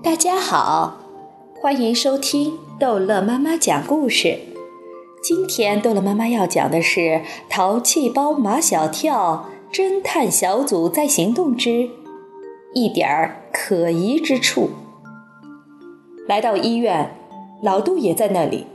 [0.00, 0.98] 大家好，
[1.60, 4.38] 欢迎收听逗乐妈妈讲故事。
[5.20, 7.00] 今天逗乐妈妈要讲的是
[7.50, 11.90] 《淘气包马小跳侦探小组在行动之
[12.72, 14.70] 一点儿可疑之处》。
[16.28, 17.16] 来到医院，
[17.60, 18.66] 老杜也在那里，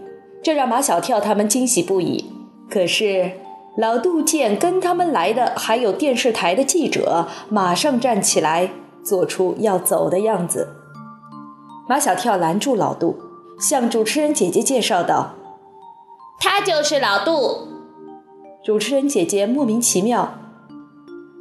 [0.44, 2.26] 这让马小跳他们惊喜不已。
[2.70, 3.32] 可是
[3.78, 8.72] 老杜见跟他们来的还有电视台的记者，马上站起来，
[9.02, 10.83] 做出要走的样子。
[11.86, 13.18] 马小跳拦住老杜，
[13.60, 15.34] 向主持人姐姐介绍道
[16.40, 17.68] ：“他就是老杜。”
[18.64, 20.36] 主持人姐姐莫名其妙：“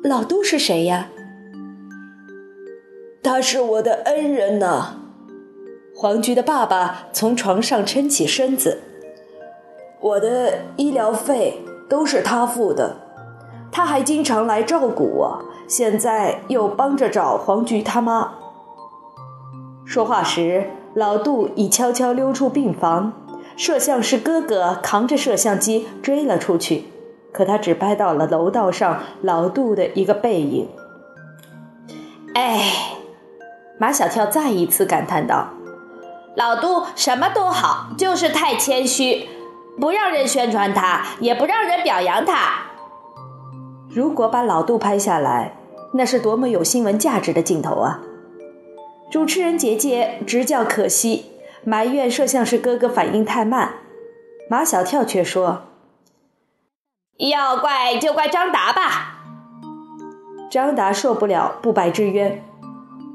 [0.03, 1.11] 老杜是谁呀
[3.23, 4.97] ？”“他是我的恩人呐。”
[5.95, 8.83] 黄菊的爸爸从床上撑起身子
[10.03, 12.97] ：“我的医疗费都是他付的，
[13.71, 18.33] 他还经常来照顾我，现在又帮着找黄菊他妈。”
[19.93, 23.13] 说话时，老杜已悄悄溜出病房。
[23.59, 26.85] 摄像师哥哥扛着摄像机追了出去，
[27.31, 30.67] 可他只拍到了楼道上老杜的一个背影。
[32.33, 32.59] 哎，
[33.77, 35.51] 马小跳再一次感叹道
[36.35, 39.29] ：“老杜什么都好，就是太谦虚，
[39.79, 42.63] 不让人宣传他，也不让人表扬他。
[43.91, 45.59] 如果把老杜拍下来，
[45.93, 48.01] 那是多么有新闻价值的镜头啊！”
[49.13, 51.27] 主持人姐姐直叫可惜，
[51.65, 53.75] 埋怨摄像师哥哥反应太慢。
[54.49, 55.65] 马小跳却说
[57.21, 59.19] ：“要怪就怪张达吧。”
[60.51, 62.43] 张达受不了不白之冤：“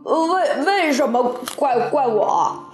[0.05, 2.65] 为为什么怪怪我？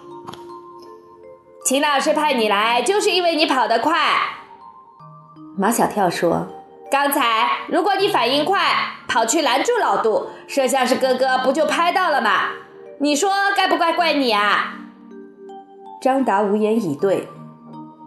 [1.63, 4.01] 秦老师派你来就是因为你跑得快。”
[5.57, 6.47] 马小跳说
[6.91, 8.59] ：“刚才如果你反应快，
[9.07, 12.49] 跑去拦住老杜，摄像师哥哥不就拍到了吗？”
[13.03, 14.75] 你说该不该怪你啊？
[16.01, 17.27] 张达无言以对。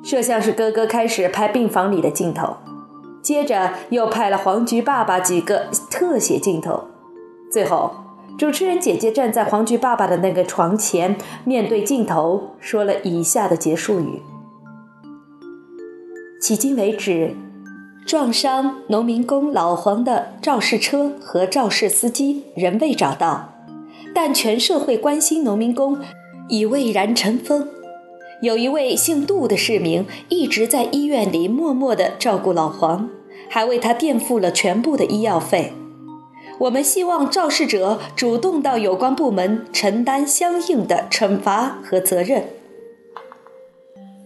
[0.02, 2.57] 摄像师哥哥开始拍病房里的镜头，
[3.20, 6.84] 接着又拍了黄菊爸爸几个特写镜头，
[7.52, 7.95] 最后
[8.39, 14.23] 主持人姐姐站在黄菊爸爸的那个床前，面对镜头说了以下的结束语：
[16.40, 17.36] 迄今为止，
[18.07, 23.55] 撞伤农民工老黄的肇事车和肇事司机仍未找到。
[24.16, 25.98] 但全社会关心农民工
[26.48, 27.68] 已蔚然成风。
[28.40, 33.10] 有一位姓杜的市民一直在医院里默默地照顾老黄，
[33.50, 35.74] 还为他垫付了全部的医药费。
[36.60, 42.48] 我们希望肇事者主动到有关部门承担相应的惩罚和责任。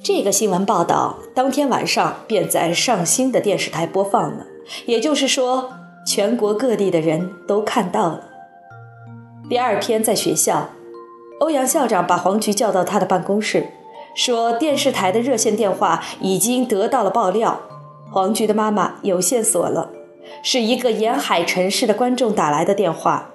[0.00, 4.46] 这个新闻报道当天晚上便在上新的电视台播放了，
[4.86, 5.72] 也就是说，
[6.06, 8.29] 全国各地的人都看到了。
[9.50, 10.68] 第二天在学校，
[11.40, 13.66] 欧阳校长把黄菊叫到他的办公室，
[14.14, 17.60] 说电视台的热线电话已经得到了爆料，
[18.12, 19.90] 黄菊的妈妈有线索了，
[20.44, 23.32] 是一个沿海城市的观众打来的电话。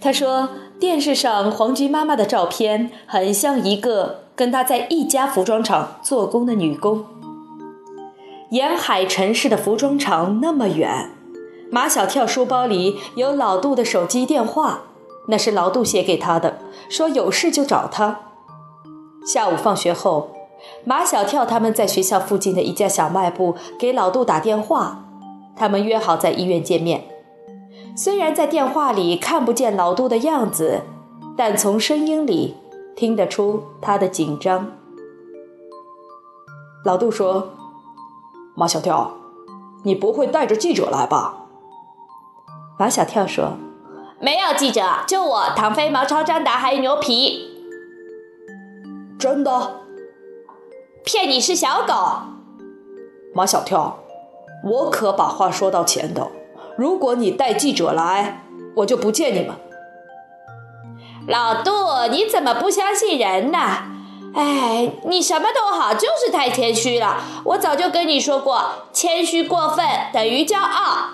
[0.00, 0.48] 他说
[0.80, 7.04] 电视上黄菊妈妈的照片很像一个跟她在一家服装厂做工的女工。
[8.50, 11.12] 沿海城市的服装厂那么远，
[11.70, 14.86] 马小跳书包里有老杜的手机电话。
[15.28, 16.58] 那是老杜写给他的，
[16.88, 18.20] 说有事就找他。
[19.26, 20.30] 下午放学后，
[20.84, 25.04] 马小跳他们在学校附近的一家小卖部给老杜打电话，
[25.56, 27.06] 他们约好在医院见面。
[27.96, 30.82] 虽然在电话里看不见老杜的样子，
[31.36, 32.56] 但从声音里
[32.94, 34.72] 听得出他的紧张。
[36.84, 37.50] 老杜说
[38.54, 39.10] ：“马小跳，
[39.84, 41.46] 你不会带着记者来吧？”
[42.78, 43.54] 马小跳说。
[44.24, 47.50] 没有记者，就我唐飞、毛超、张达还有牛皮。
[49.18, 49.82] 真的？
[51.04, 51.92] 骗你是小狗。
[53.34, 53.98] 马小跳，
[54.64, 56.30] 我可把话说到前头，
[56.78, 58.46] 如果你带记者来，
[58.76, 59.54] 我就不见你们。
[61.28, 61.70] 老杜，
[62.10, 63.58] 你怎么不相信人呢？
[64.34, 67.18] 哎，你什么都好，就是太谦虚了。
[67.44, 69.84] 我早就跟你说过，谦虚过分
[70.14, 71.10] 等于骄傲。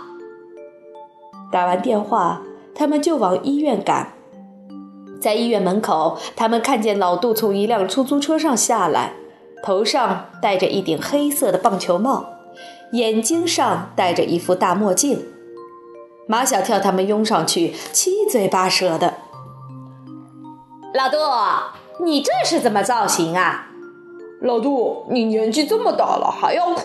[1.51, 2.43] 打完电话。
[2.81, 4.15] 他们就往医院赶，
[5.21, 9.13] 在医院门口，他们看见老杜从一辆出租车上下来，
[9.63, 12.25] 头上戴着一顶黑色的棒球帽，
[12.93, 15.27] 眼睛上戴着一副大墨镜。
[16.27, 19.13] 马小跳他们拥上去，七嘴八舌的
[20.95, 21.19] ：“老杜，
[22.03, 23.67] 你这是怎么造型啊？
[24.41, 26.81] 老杜，你年纪这么大了还要酷？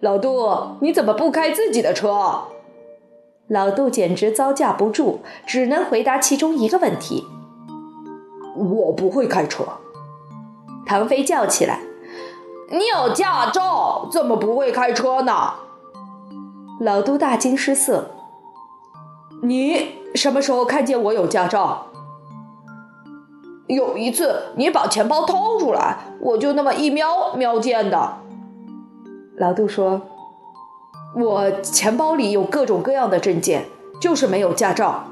[0.00, 0.50] 老杜，
[0.80, 2.46] 你怎么不开自己的车？”
[3.48, 7.26] 老杜简直招架不住，只能回答其中一个问题
[8.56, 9.64] ：“我不会开车。
[10.86, 11.80] 唐飞叫起来
[12.72, 15.52] ：“你有驾照，怎么不会开车呢？”
[16.80, 18.10] 老杜大惊失色
[19.42, 21.88] ：“你什么时候看见我有驾照？”
[23.68, 28.18] 有一次你把钱包掏出来，我就那么一瞄瞄见的。
[29.36, 30.02] 老杜说
[31.16, 33.66] ：“我钱包里有各种各样的证件，
[34.00, 35.04] 就是没有驾照。”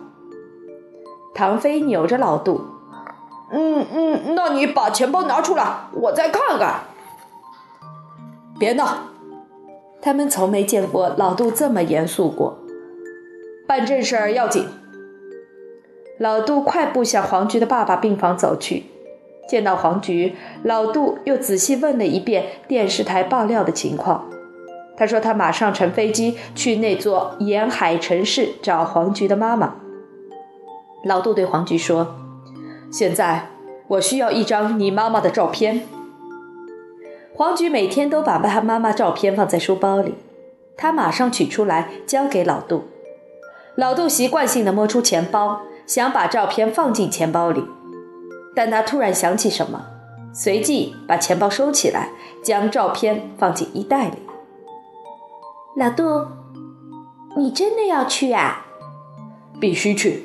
[1.35, 2.61] 唐飞扭着老杜
[3.53, 6.85] ：“嗯嗯，那你把钱包拿出来，我再看看。”
[8.59, 9.09] 别闹！
[10.01, 12.59] 他们从没见过老杜这么严肃过。
[13.67, 14.67] 办正事儿要紧。
[16.19, 18.85] 老杜快步向黄菊的爸爸病房走去，
[19.49, 24.29] 见到黄菊，老杜又仔细问了一遍电视台爆料的情况。
[24.97, 29.77] 他说他马上乘飞机去那座沿海城市找黄菊的妈妈。
[31.05, 32.15] 老杜对黄菊说
[32.93, 33.49] ：“现在
[33.89, 35.83] 我需要一张你妈妈的照片。”
[37.35, 40.15] 黄菊每天都把他妈妈照片放在书包里，
[40.77, 42.85] 他马上取出来交给老杜。
[43.75, 45.63] 老杜习惯性的摸出钱包。
[45.85, 47.65] 想把照片放进钱包里，
[48.55, 49.85] 但他突然想起什么，
[50.33, 52.11] 随即把钱包收起来，
[52.43, 54.17] 将照片放进衣袋里。
[55.75, 56.27] 老杜，
[57.35, 58.67] 你真的要去啊？
[59.59, 60.25] 必须去。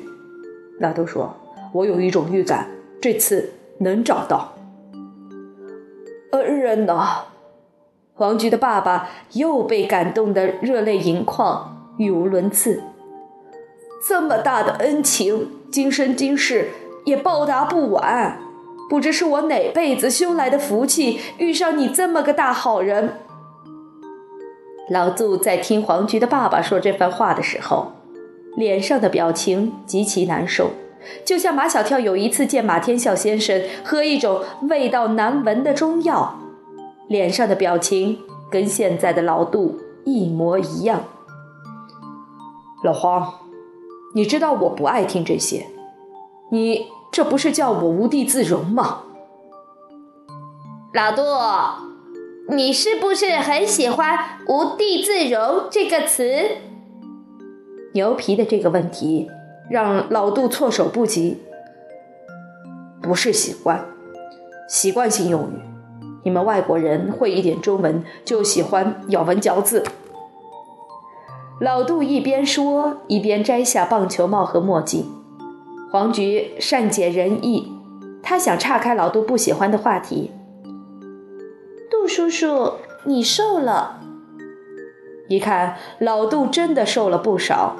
[0.78, 1.34] 老杜说
[1.72, 2.68] ：“我有一种预感，
[3.00, 4.52] 这次能找到
[6.32, 7.02] 恩人呢。”
[8.12, 12.82] 黄菊的爸爸又被感动得热泪盈眶，语无伦次。
[14.06, 16.68] 这么大的恩情，今生今世
[17.06, 18.38] 也报答不完。
[18.90, 23.20] 不知是我哪辈子修来的福气，遇上你这么个大好人。
[24.88, 27.92] 老杜在听黄菊的爸爸说这番话的时候，
[28.56, 30.70] 脸上的表情极其难受，
[31.24, 36.38] 就像马小跳有一次见马天笑先生喝一种味道难闻的中药，
[37.06, 38.18] 脸上的表情
[38.50, 41.04] 跟现在的老杜一模一样。
[42.82, 43.34] 老黄。
[44.14, 45.66] 你知道我不爱听这些，
[46.50, 49.02] 你这不是叫我无地自容吗？
[50.94, 51.22] 老杜，
[52.50, 54.18] 你是不是很喜欢
[54.48, 56.46] “无地自容”这个词？
[57.92, 59.30] 牛皮的这个问题
[59.68, 61.42] 让老杜措手不及。
[63.02, 63.84] 不是喜欢，
[64.66, 65.60] 习惯性用语。
[66.24, 69.84] 你们外国人会一点中文就喜欢咬文嚼字。
[71.60, 75.06] 老杜一边说，一边摘下棒球帽和墨镜。
[75.92, 77.70] 黄菊善解人意，
[78.22, 80.30] 他想岔开老杜不喜欢的话题。
[82.08, 82.72] 叔叔，
[83.04, 84.00] 你瘦了。
[85.28, 87.76] 一看，老杜真的瘦了不少。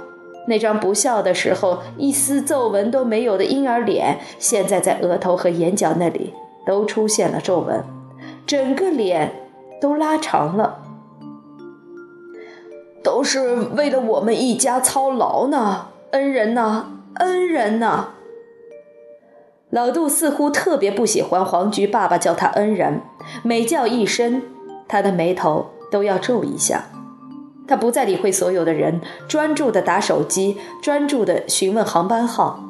[0.46, 6.32] 那张不笑的时候一丝皱纹都没有的婴儿脸，现在在额头和眼角那里
[6.66, 7.82] 都出现了皱纹，
[8.46, 9.32] 整个脸
[9.80, 10.82] 都拉长了。
[13.02, 18.08] 都是为了我们一家操劳呢，恩人呐，恩人呐！
[19.70, 23.02] 老杜似乎特别不喜欢黄菊爸爸叫他恩人，
[23.42, 24.40] 每叫一声，
[24.88, 26.86] 他的眉头都要皱一下。
[27.66, 32.60] 他不再理会所有的人，专注地打手机，专注地询问航班号。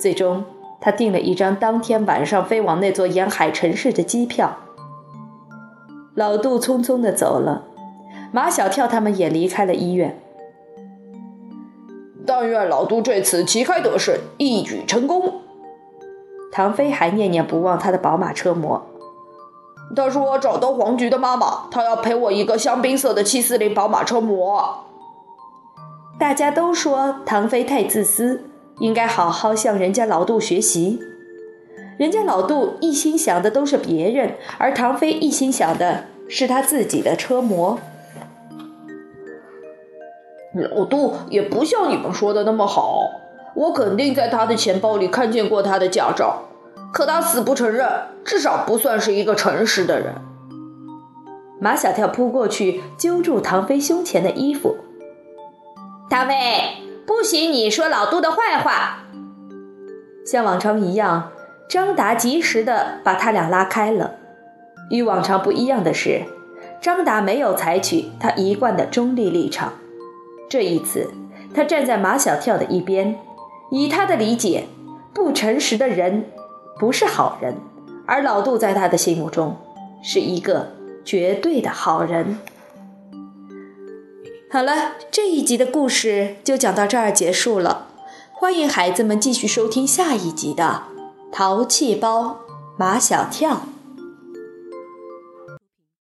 [0.00, 0.44] 最终，
[0.80, 4.58] 他订了一张当天晚上飞往那座沿海城市的机票。
[6.16, 7.66] 老杜匆匆地走了。
[8.32, 10.20] 马小跳他们也离开了医院。
[12.26, 15.45] 但愿老杜这次旗开得胜，一举成功。
[16.56, 18.86] 唐飞还念念不忘他的宝马车模。
[19.94, 24.86] 他说找到黄菊的妈妈，他要赔我一个香槟色的七四零宝马车模。
[26.18, 28.44] 大家都说唐飞太自私，
[28.78, 30.98] 应该好好向人家老杜学习。
[31.98, 37.78] 人家老杜一心想的都是别人，而唐飞一心想的是他自己的车模。
[40.54, 43.02] 老杜也不像你们说的那么好，
[43.56, 46.44] 我肯定在他的钱包里看见过他的驾照，
[46.92, 47.88] 可他死不承认，
[48.22, 50.14] 至少不算是一个诚实的人。
[51.58, 54.76] 马小跳扑过去揪住唐飞胸前的衣服，
[56.10, 56.34] 唐飞，
[57.06, 59.04] 不许你说老杜的坏话。
[60.26, 61.30] 像往常一样，
[61.66, 64.16] 张达及时的把他俩拉开了。
[64.90, 66.24] 与往常不一样的是，
[66.82, 69.72] 张达没有采取他一贯的中立立场。
[70.50, 71.10] 这一次，
[71.54, 73.16] 他站在马小跳的一边。
[73.70, 74.66] 以他的理解，
[75.12, 76.30] 不诚实的人
[76.78, 77.56] 不是好人，
[78.06, 79.56] 而老杜在他的心目中
[80.02, 80.72] 是一个
[81.04, 82.38] 绝对的好人。
[84.50, 87.88] 好了，这一集的故事就讲到这儿结束了。
[88.32, 90.82] 欢迎孩子们继续收听下一集的
[91.32, 92.38] 《淘气包、
[92.76, 93.62] 马小跳。